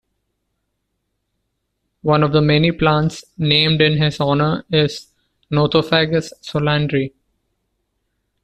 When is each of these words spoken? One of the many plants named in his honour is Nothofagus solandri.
One 2.01 2.23
of 2.23 2.31
the 2.33 2.41
many 2.41 2.71
plants 2.71 3.23
named 3.37 3.81
in 3.81 4.01
his 4.01 4.19
honour 4.19 4.65
is 4.71 5.09
Nothofagus 5.51 6.31
solandri. 6.41 7.13